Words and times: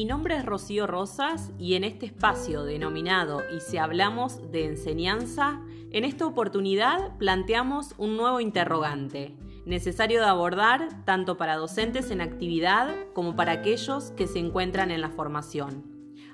Mi 0.00 0.06
nombre 0.06 0.34
es 0.34 0.46
Rocío 0.46 0.86
Rosas 0.86 1.52
y 1.58 1.74
en 1.74 1.84
este 1.84 2.06
espacio 2.06 2.64
denominado 2.64 3.42
Y 3.54 3.60
si 3.60 3.76
hablamos 3.76 4.50
de 4.50 4.64
enseñanza, 4.64 5.60
en 5.90 6.06
esta 6.06 6.24
oportunidad 6.24 7.18
planteamos 7.18 7.94
un 7.98 8.16
nuevo 8.16 8.40
interrogante, 8.40 9.36
necesario 9.66 10.20
de 10.20 10.26
abordar 10.26 11.04
tanto 11.04 11.36
para 11.36 11.56
docentes 11.56 12.10
en 12.10 12.22
actividad 12.22 12.94
como 13.12 13.36
para 13.36 13.52
aquellos 13.52 14.12
que 14.12 14.26
se 14.26 14.38
encuentran 14.38 14.90
en 14.90 15.02
la 15.02 15.10
formación. 15.10 15.84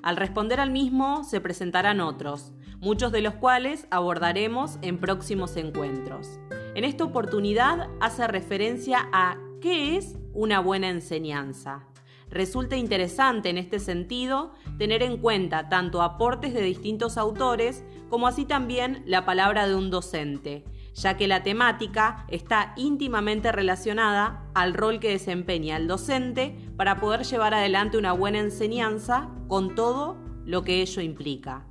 Al 0.00 0.16
responder 0.16 0.60
al 0.60 0.70
mismo 0.70 1.24
se 1.24 1.40
presentarán 1.40 2.00
otros, 2.00 2.52
muchos 2.78 3.10
de 3.10 3.20
los 3.20 3.34
cuales 3.34 3.88
abordaremos 3.90 4.78
en 4.82 4.98
próximos 4.98 5.56
encuentros. 5.56 6.38
En 6.76 6.84
esta 6.84 7.02
oportunidad 7.02 7.88
hace 7.98 8.28
referencia 8.28 9.08
a 9.12 9.36
qué 9.60 9.96
es 9.96 10.16
una 10.34 10.60
buena 10.60 10.88
enseñanza. 10.88 11.88
Resulta 12.30 12.76
interesante 12.76 13.50
en 13.50 13.58
este 13.58 13.78
sentido 13.78 14.52
tener 14.78 15.02
en 15.02 15.18
cuenta 15.18 15.68
tanto 15.68 16.02
aportes 16.02 16.54
de 16.54 16.62
distintos 16.62 17.18
autores 17.18 17.84
como 18.10 18.26
así 18.26 18.44
también 18.44 19.02
la 19.06 19.24
palabra 19.24 19.68
de 19.68 19.76
un 19.76 19.90
docente, 19.90 20.64
ya 20.94 21.16
que 21.16 21.28
la 21.28 21.44
temática 21.44 22.26
está 22.28 22.72
íntimamente 22.76 23.52
relacionada 23.52 24.50
al 24.54 24.74
rol 24.74 24.98
que 24.98 25.10
desempeña 25.10 25.76
el 25.76 25.86
docente 25.86 26.56
para 26.76 26.98
poder 26.98 27.24
llevar 27.24 27.54
adelante 27.54 27.96
una 27.96 28.12
buena 28.12 28.40
enseñanza 28.40 29.28
con 29.46 29.76
todo 29.76 30.16
lo 30.44 30.62
que 30.62 30.82
ello 30.82 31.02
implica. 31.02 31.64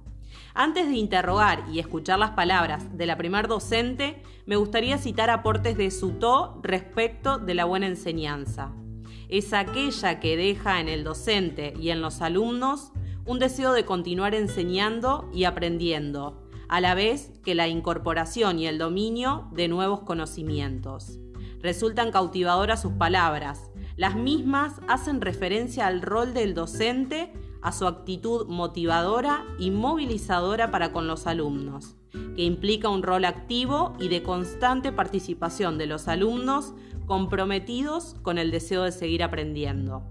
Antes 0.53 0.87
de 0.87 0.95
interrogar 0.95 1.65
y 1.69 1.79
escuchar 1.79 2.17
las 2.17 2.31
palabras 2.31 2.97
de 2.97 3.05
la 3.05 3.17
primer 3.17 3.49
docente, 3.49 4.21
me 4.45 4.55
gustaría 4.55 4.97
citar 4.97 5.29
aportes 5.29 5.75
de 5.75 5.91
Sutó 5.91 6.61
respecto 6.63 7.39
de 7.39 7.55
la 7.55 7.65
buena 7.65 7.87
enseñanza 7.87 8.73
es 9.29 9.53
aquella 9.53 10.19
que 10.19 10.37
deja 10.37 10.79
en 10.79 10.89
el 10.89 11.03
docente 11.03 11.73
y 11.79 11.89
en 11.89 12.01
los 12.01 12.21
alumnos 12.21 12.91
un 13.25 13.39
deseo 13.39 13.73
de 13.73 13.85
continuar 13.85 14.35
enseñando 14.35 15.29
y 15.33 15.45
aprendiendo, 15.45 16.43
a 16.67 16.79
la 16.79 16.93
vez 16.93 17.31
que 17.43 17.55
la 17.55 17.67
incorporación 17.67 18.59
y 18.59 18.67
el 18.67 18.77
dominio 18.77 19.49
de 19.51 19.67
nuevos 19.67 20.01
conocimientos. 20.01 21.19
Resultan 21.61 22.11
cautivadoras 22.11 22.81
sus 22.81 22.93
palabras. 22.93 23.71
Las 23.97 24.15
mismas 24.15 24.73
hacen 24.87 25.21
referencia 25.21 25.87
al 25.87 26.01
rol 26.01 26.33
del 26.33 26.53
docente, 26.53 27.33
a 27.65 27.71
su 27.71 27.87
actitud 27.87 28.45
motivadora 28.45 29.43
y 29.57 29.71
movilizadora 29.71 30.69
para 30.69 30.91
con 30.91 31.07
los 31.07 31.25
alumnos, 31.25 31.95
que 32.35 32.43
implica 32.43 32.89
un 32.89 33.01
rol 33.01 33.25
activo 33.25 33.95
y 33.99 34.07
de 34.07 34.21
constante 34.21 34.91
participación 34.91 35.79
de 35.79 35.87
los 35.87 36.07
alumnos 36.07 36.75
comprometidos 37.07 38.17
con 38.21 38.37
el 38.37 38.51
deseo 38.51 38.83
de 38.83 38.91
seguir 38.91 39.23
aprendiendo. 39.23 40.03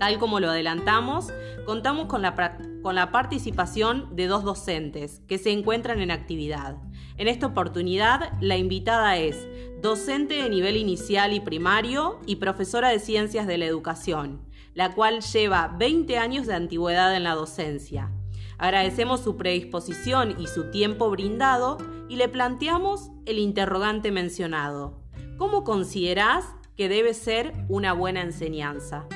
Tal 0.00 0.18
como 0.18 0.40
lo 0.40 0.48
adelantamos, 0.48 1.30
contamos 1.66 2.06
con 2.06 2.22
la, 2.22 2.34
con 2.80 2.94
la, 2.94 3.12
participación 3.12 4.16
de 4.16 4.26
dos 4.26 4.42
docentes 4.42 5.20
que 5.28 5.36
se 5.36 5.50
encuentran 5.50 6.00
en 6.00 6.10
actividad. 6.10 6.78
En 7.18 7.28
esta 7.28 7.48
oportunidad, 7.48 8.32
la 8.40 8.56
invitada 8.56 9.18
es 9.18 9.46
docente 9.82 10.42
de 10.42 10.48
nivel 10.48 10.78
inicial 10.78 11.34
y 11.34 11.40
primario 11.40 12.18
y 12.24 12.36
profesora 12.36 12.88
de 12.88 12.98
ciencias 12.98 13.46
de 13.46 13.58
la 13.58 13.66
educación, 13.66 14.40
la 14.74 14.94
cual 14.94 15.20
lleva 15.20 15.74
20 15.78 16.18
años 16.18 16.46
de 16.46 16.54
antigüedad 16.54 17.14
en 17.14 17.24
la 17.24 17.34
docencia. 17.34 18.10
Agradecemos 18.58 19.20
su 19.20 19.36
predisposición 19.36 20.40
y 20.40 20.46
su 20.46 20.70
tiempo 20.70 21.10
brindado 21.10 21.78
y 22.08 22.16
le 22.16 22.28
planteamos 22.28 23.10
el 23.26 23.38
interrogante 23.38 24.12
mencionado. 24.12 25.00
¿Cómo 25.36 25.64
considerás 25.64 26.44
que 26.76 26.88
debe 26.88 27.14
ser 27.14 27.52
una 27.68 27.92
buena 27.92 28.22
enseñanza? 28.22 29.06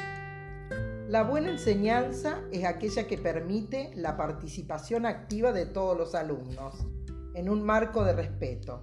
La 1.08 1.22
buena 1.22 1.50
enseñanza 1.50 2.40
es 2.50 2.64
aquella 2.64 3.06
que 3.06 3.16
permite 3.16 3.92
la 3.94 4.16
participación 4.16 5.06
activa 5.06 5.52
de 5.52 5.64
todos 5.64 5.96
los 5.96 6.16
alumnos 6.16 6.74
en 7.34 7.48
un 7.48 7.62
marco 7.62 8.02
de 8.02 8.14
respeto, 8.14 8.82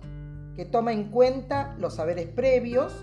que 0.55 0.63
toma 0.63 0.93
en 0.93 1.09
cuenta 1.09 1.75
los 1.79 1.95
saberes 1.95 2.27
previos, 2.27 2.93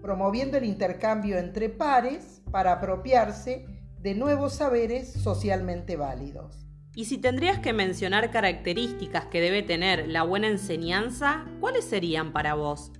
promoviendo 0.00 0.56
el 0.56 0.64
intercambio 0.64 1.36
entre 1.36 1.68
pares 1.68 2.33
para 2.54 2.74
apropiarse 2.74 3.66
de 3.98 4.14
nuevos 4.14 4.52
saberes 4.52 5.12
socialmente 5.12 5.96
válidos. 5.96 6.68
Y 6.94 7.06
si 7.06 7.18
tendrías 7.18 7.58
que 7.58 7.72
mencionar 7.72 8.30
características 8.30 9.24
que 9.24 9.40
debe 9.40 9.64
tener 9.64 10.06
la 10.06 10.22
buena 10.22 10.46
enseñanza, 10.46 11.46
¿cuáles 11.58 11.84
serían 11.84 12.32
para 12.32 12.54
vos? 12.54 12.92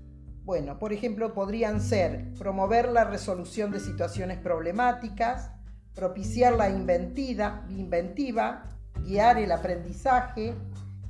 Bueno, 0.43 0.81
por 0.81 0.93
ejemplo, 0.93 1.35
podrían 1.35 1.81
ser 1.81 2.35
promover 2.37 2.89
la 2.89 3.05
resolución 3.05 3.71
de 3.71 3.79
situaciones 3.79 4.39
problemáticas, 4.39 5.53
propiciar 5.95 6.57
la 6.57 6.69
inventiva, 6.69 7.65
inventiva, 7.69 8.65
guiar 9.05 9.39
el 9.39 9.53
aprendizaje, 9.53 10.53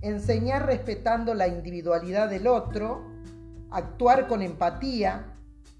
enseñar 0.02 0.66
respetando 0.66 1.32
la 1.32 1.48
individualidad 1.48 2.28
del 2.28 2.46
otro, 2.46 3.10
actuar 3.70 4.28
con 4.28 4.42
empatía 4.42 5.33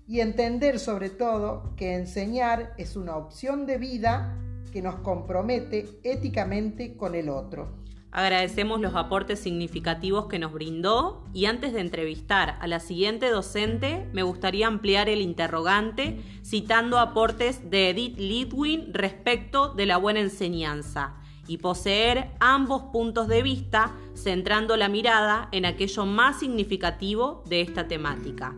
y 0.06 0.20
entender 0.20 0.78
sobre 0.78 1.10
todo 1.10 1.74
que 1.76 1.94
enseñar 1.94 2.74
es 2.78 2.96
una 2.96 3.16
opción 3.16 3.66
de 3.66 3.78
vida 3.78 4.38
que 4.72 4.82
nos 4.82 4.96
compromete 4.96 5.88
éticamente 6.02 6.96
con 6.96 7.14
el 7.14 7.28
otro. 7.28 7.84
Agradecemos 8.10 8.80
los 8.80 8.94
aportes 8.94 9.40
significativos 9.40 10.26
que 10.26 10.38
nos 10.38 10.52
brindó 10.52 11.24
y 11.32 11.46
antes 11.46 11.72
de 11.72 11.80
entrevistar 11.80 12.56
a 12.60 12.68
la 12.68 12.78
siguiente 12.78 13.28
docente 13.28 14.08
me 14.12 14.22
gustaría 14.22 14.68
ampliar 14.68 15.08
el 15.08 15.20
interrogante 15.20 16.20
citando 16.44 17.00
aportes 17.00 17.70
de 17.70 17.90
Edith 17.90 18.16
Lidwin 18.16 18.94
respecto 18.94 19.74
de 19.74 19.86
la 19.86 19.96
buena 19.96 20.20
enseñanza 20.20 21.16
y 21.48 21.58
poseer 21.58 22.30
ambos 22.38 22.82
puntos 22.92 23.26
de 23.26 23.42
vista 23.42 23.92
centrando 24.14 24.76
la 24.76 24.88
mirada 24.88 25.48
en 25.50 25.66
aquello 25.66 26.06
más 26.06 26.38
significativo 26.38 27.42
de 27.48 27.62
esta 27.62 27.88
temática. 27.88 28.54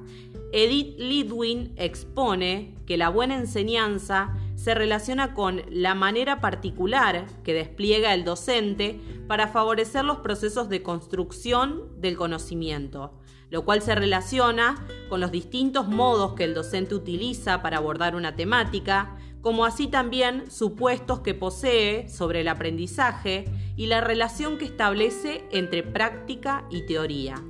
Edith 0.58 0.98
Lidwin 0.98 1.74
expone 1.76 2.78
que 2.86 2.96
la 2.96 3.10
buena 3.10 3.36
enseñanza 3.36 4.32
se 4.54 4.74
relaciona 4.74 5.34
con 5.34 5.60
la 5.68 5.94
manera 5.94 6.40
particular 6.40 7.26
que 7.42 7.52
despliega 7.52 8.14
el 8.14 8.24
docente 8.24 8.98
para 9.28 9.48
favorecer 9.48 10.06
los 10.06 10.20
procesos 10.20 10.70
de 10.70 10.82
construcción 10.82 12.00
del 12.00 12.16
conocimiento, 12.16 13.12
lo 13.50 13.66
cual 13.66 13.82
se 13.82 13.94
relaciona 13.94 14.82
con 15.10 15.20
los 15.20 15.30
distintos 15.30 15.88
modos 15.88 16.32
que 16.32 16.44
el 16.44 16.54
docente 16.54 16.94
utiliza 16.94 17.60
para 17.60 17.76
abordar 17.76 18.16
una 18.16 18.34
temática, 18.34 19.18
como 19.42 19.66
así 19.66 19.88
también 19.88 20.50
supuestos 20.50 21.20
que 21.20 21.34
posee 21.34 22.08
sobre 22.08 22.40
el 22.40 22.48
aprendizaje 22.48 23.44
y 23.76 23.88
la 23.88 24.00
relación 24.00 24.56
que 24.56 24.64
establece 24.64 25.44
entre 25.52 25.82
práctica 25.82 26.64
y 26.70 26.86
teoría. 26.86 27.44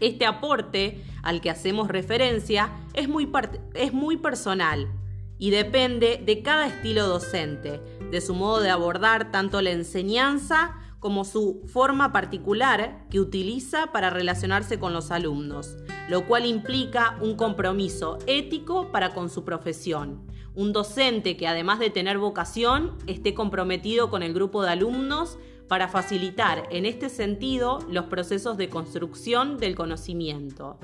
Este 0.00 0.26
aporte 0.26 1.04
al 1.22 1.40
que 1.40 1.50
hacemos 1.50 1.88
referencia 1.88 2.70
es 2.94 3.08
muy, 3.08 3.30
es 3.74 3.92
muy 3.92 4.16
personal 4.16 4.88
y 5.38 5.50
depende 5.50 6.22
de 6.24 6.42
cada 6.42 6.66
estilo 6.66 7.06
docente, 7.06 7.80
de 8.10 8.20
su 8.20 8.34
modo 8.34 8.60
de 8.60 8.70
abordar 8.70 9.30
tanto 9.30 9.62
la 9.62 9.70
enseñanza 9.70 10.76
como 11.00 11.24
su 11.24 11.62
forma 11.66 12.12
particular 12.12 13.06
que 13.10 13.20
utiliza 13.20 13.86
para 13.90 14.10
relacionarse 14.10 14.78
con 14.78 14.92
los 14.92 15.10
alumnos, 15.10 15.76
lo 16.08 16.26
cual 16.26 16.44
implica 16.44 17.16
un 17.22 17.36
compromiso 17.36 18.18
ético 18.26 18.92
para 18.92 19.14
con 19.14 19.30
su 19.30 19.44
profesión. 19.44 20.26
Un 20.54 20.72
docente 20.72 21.38
que 21.38 21.48
además 21.48 21.78
de 21.78 21.88
tener 21.88 22.18
vocación 22.18 22.98
esté 23.06 23.32
comprometido 23.32 24.10
con 24.10 24.22
el 24.22 24.34
grupo 24.34 24.62
de 24.62 24.70
alumnos 24.70 25.38
para 25.70 25.86
facilitar 25.86 26.66
en 26.72 26.84
este 26.84 27.08
sentido 27.08 27.78
los 27.88 28.06
procesos 28.06 28.56
de 28.56 28.68
construcción 28.68 29.56
del 29.56 29.76
conocimiento. 29.76 30.80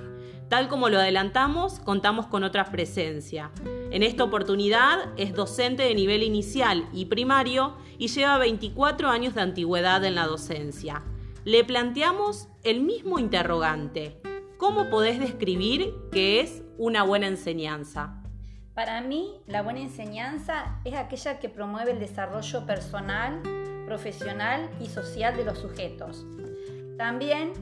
Tal 0.49 0.69
como 0.69 0.89
lo 0.89 1.01
adelantamos, 1.01 1.81
contamos 1.81 2.29
con 2.29 2.45
otra 2.45 2.67
presencia. 2.67 3.51
En 3.91 4.05
esta 4.05 4.23
oportunidad 4.23 5.13
es 5.17 5.35
docente 5.35 5.83
de 5.83 5.95
nivel 5.97 6.23
inicial 6.23 6.89
y 6.93 7.07
primario 7.07 7.75
y 7.99 8.07
lleva 8.07 8.39
24 8.39 9.09
años 9.09 9.35
de 9.35 9.41
antigüedad 9.41 10.05
en 10.05 10.15
la 10.15 10.29
docencia. 10.29 11.03
Le 11.45 11.65
planteamos 11.65 12.47
el 12.63 12.81
mismo 12.81 13.19
interrogante. 13.19 14.21
¿Cómo 14.57 14.89
podés 14.89 15.19
describir 15.19 15.95
qué 16.13 16.39
es 16.39 16.63
una 16.79 17.03
buena 17.03 17.27
enseñanza? 17.27 18.23
Para 18.73 19.01
mí, 19.01 19.41
la 19.49 19.63
buena 19.63 19.81
enseñanza 19.81 20.79
es 20.85 20.95
aquella 20.95 21.41
que 21.41 21.49
promueve 21.49 21.91
el 21.91 21.99
desarrollo 21.99 22.67
personal, 22.67 23.43
profesional 23.87 24.69
y 24.81 24.87
social 24.87 25.37
de 25.37 25.45
los 25.45 25.59
sujetos. 25.59 26.27
También 26.99 27.53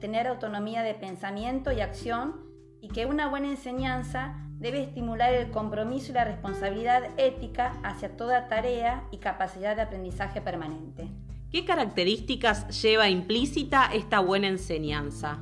tener 0.00 0.26
autonomía 0.26 0.82
de 0.82 0.94
pensamiento 0.94 1.70
y 1.72 1.80
acción 1.80 2.36
y 2.80 2.88
que 2.88 3.06
una 3.06 3.28
buena 3.28 3.48
enseñanza 3.48 4.36
debe 4.58 4.82
estimular 4.82 5.32
el 5.32 5.50
compromiso 5.50 6.10
y 6.10 6.14
la 6.14 6.24
responsabilidad 6.24 7.02
ética 7.16 7.74
hacia 7.84 8.16
toda 8.16 8.48
tarea 8.48 9.04
y 9.10 9.18
capacidad 9.18 9.76
de 9.76 9.82
aprendizaje 9.82 10.40
permanente. 10.40 11.08
¿Qué 11.50 11.64
características 11.64 12.82
lleva 12.82 13.08
implícita 13.08 13.88
esta 13.92 14.20
buena 14.20 14.48
enseñanza? 14.48 15.38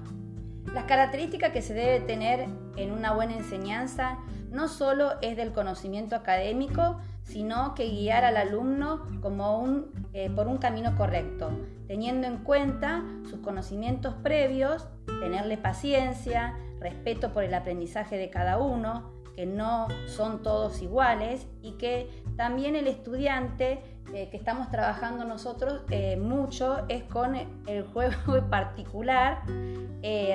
Las 0.72 0.84
características 0.84 1.52
que 1.52 1.62
se 1.62 1.74
debe 1.74 2.00
tener 2.00 2.46
en 2.76 2.92
una 2.92 3.12
buena 3.12 3.36
enseñanza 3.36 4.18
no 4.50 4.68
solo 4.68 5.12
es 5.22 5.36
del 5.36 5.52
conocimiento 5.52 6.14
académico, 6.14 7.00
sino 7.26 7.74
que 7.74 7.88
guiar 7.88 8.24
al 8.24 8.36
alumno 8.36 9.02
como 9.20 9.58
un, 9.58 9.90
eh, 10.12 10.30
por 10.30 10.46
un 10.46 10.58
camino 10.58 10.94
correcto, 10.96 11.50
teniendo 11.88 12.26
en 12.26 12.38
cuenta 12.38 13.02
sus 13.28 13.40
conocimientos 13.40 14.14
previos, 14.22 14.88
tenerle 15.20 15.58
paciencia, 15.58 16.56
respeto 16.78 17.32
por 17.32 17.42
el 17.42 17.52
aprendizaje 17.54 18.16
de 18.16 18.30
cada 18.30 18.58
uno, 18.58 19.10
que 19.34 19.44
no 19.44 19.88
son 20.06 20.42
todos 20.42 20.80
iguales 20.80 21.46
y 21.62 21.72
que 21.72 22.08
también 22.36 22.76
el 22.76 22.86
estudiante 22.86 23.82
eh, 24.14 24.28
que 24.30 24.36
estamos 24.36 24.70
trabajando 24.70 25.24
nosotros 25.24 25.82
eh, 25.90 26.16
mucho 26.16 26.86
es 26.88 27.02
con 27.02 27.34
el 27.34 27.82
juego 27.92 28.48
particular, 28.50 29.42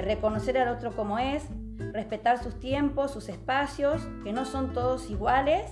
reconocer 0.04 0.58
al 0.58 0.68
otro 0.68 0.92
como 0.94 1.18
es, 1.18 1.46
respetar 1.94 2.44
sus 2.44 2.60
tiempos, 2.60 3.12
sus 3.12 3.30
espacios, 3.30 4.02
que 4.26 4.34
no 4.34 4.46
son 4.46 4.74
todos 4.74 5.10
iguales 5.10 5.72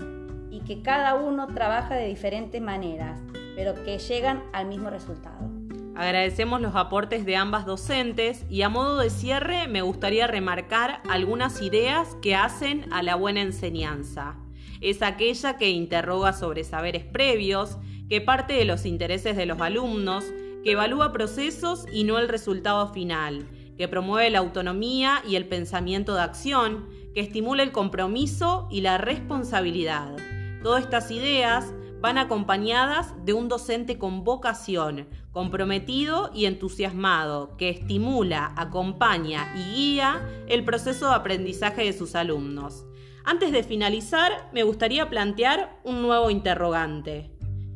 y 0.51 0.61
que 0.61 0.81
cada 0.81 1.15
uno 1.15 1.47
trabaja 1.47 1.95
de 1.95 2.07
diferentes 2.07 2.61
maneras, 2.61 3.19
pero 3.55 3.75
que 3.83 3.97
llegan 3.97 4.43
al 4.53 4.67
mismo 4.67 4.89
resultado. 4.89 5.49
Agradecemos 5.95 6.61
los 6.61 6.75
aportes 6.75 7.25
de 7.25 7.35
ambas 7.35 7.65
docentes 7.65 8.45
y 8.49 8.61
a 8.61 8.69
modo 8.69 8.99
de 8.99 9.09
cierre 9.09 9.67
me 9.67 9.81
gustaría 9.81 10.27
remarcar 10.27 11.01
algunas 11.09 11.61
ideas 11.61 12.15
que 12.21 12.35
hacen 12.35 12.85
a 12.93 13.03
la 13.03 13.15
buena 13.15 13.41
enseñanza. 13.41 14.37
Es 14.79 15.01
aquella 15.01 15.57
que 15.57 15.71
interroga 15.71 16.31
sobre 16.31 16.63
saberes 16.63 17.03
previos, 17.03 17.77
que 18.07 18.21
parte 18.21 18.53
de 18.53 18.63
los 18.63 18.85
intereses 18.85 19.35
de 19.35 19.45
los 19.45 19.59
alumnos, 19.59 20.23
que 20.63 20.71
evalúa 20.71 21.11
procesos 21.11 21.85
y 21.91 22.05
no 22.05 22.17
el 22.17 22.29
resultado 22.29 22.93
final, 22.93 23.45
que 23.77 23.89
promueve 23.89 24.29
la 24.29 24.39
autonomía 24.39 25.21
y 25.27 25.35
el 25.35 25.47
pensamiento 25.47 26.15
de 26.15 26.21
acción, 26.21 26.87
que 27.13 27.19
estimula 27.19 27.61
el 27.61 27.73
compromiso 27.73 28.69
y 28.71 28.81
la 28.81 28.97
responsabilidad. 28.97 30.15
Todas 30.63 30.83
estas 30.83 31.09
ideas 31.11 31.73
van 32.01 32.17
acompañadas 32.17 33.13
de 33.25 33.33
un 33.33 33.47
docente 33.47 33.97
con 33.97 34.23
vocación, 34.23 35.07
comprometido 35.31 36.31
y 36.33 36.45
entusiasmado, 36.45 37.55
que 37.57 37.69
estimula, 37.69 38.53
acompaña 38.57 39.53
y 39.55 39.75
guía 39.75 40.21
el 40.47 40.63
proceso 40.63 41.09
de 41.09 41.15
aprendizaje 41.15 41.83
de 41.83 41.93
sus 41.93 42.15
alumnos. 42.15 42.85
Antes 43.23 43.51
de 43.51 43.63
finalizar, 43.63 44.49
me 44.53 44.63
gustaría 44.63 45.09
plantear 45.09 45.79
un 45.83 46.01
nuevo 46.01 46.29
interrogante. 46.29 47.31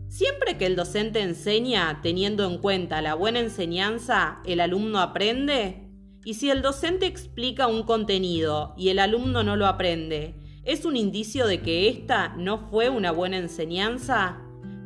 Siempre 0.07 0.57
que 0.57 0.65
el 0.65 0.75
docente 0.75 1.21
enseña 1.21 2.00
teniendo 2.01 2.45
en 2.45 2.59
cuenta 2.59 3.01
la 3.01 3.15
buena 3.15 3.39
enseñanza, 3.39 4.41
¿el 4.45 4.59
alumno 4.59 5.00
aprende? 5.00 5.89
Y 6.24 6.36
si 6.36 6.50
el 6.50 6.62
docente 6.62 7.06
explica 7.06 7.68
un 7.68 7.83
contenido 7.83 8.74
y 8.77 8.89
el 8.89 9.00
alumno 9.00 9.44
no 9.44 9.56
lo 9.56 9.68
aprende, 9.68 10.36
¿es 10.63 10.86
un 10.86 10.95
indicio 10.95 11.48
de 11.48 11.62
que 11.62 11.89
esta 11.89 12.30
no 12.30 12.69
fue 12.69 12.89
una 12.89 13.12
buena 13.12 13.38
enseñanza? 13.38 14.39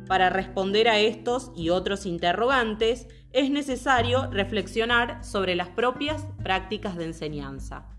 Para 0.06 0.30
responder 0.30 0.88
a 0.88 0.98
estos 0.98 1.52
y 1.56 1.68
otros 1.68 2.06
interrogantes, 2.06 3.08
es 3.32 3.50
necesario 3.50 4.30
reflexionar 4.30 5.24
sobre 5.24 5.54
las 5.54 5.68
propias 5.68 6.26
prácticas 6.42 6.96
de 6.96 7.04
enseñanza. 7.04 7.97